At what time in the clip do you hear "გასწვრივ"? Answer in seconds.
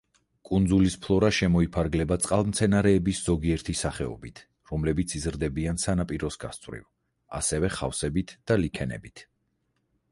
6.47-6.83